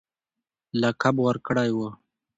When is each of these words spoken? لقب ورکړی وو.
لقب 0.81 1.15
ورکړی 1.27 1.69
وو. 1.77 1.87